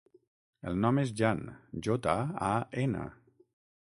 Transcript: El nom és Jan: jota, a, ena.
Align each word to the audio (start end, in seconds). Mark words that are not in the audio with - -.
El 0.69 0.77
nom 0.85 1.01
és 1.01 1.11
Jan: 1.21 1.43
jota, 1.89 2.17
a, 2.47 2.51
ena. 2.85 3.05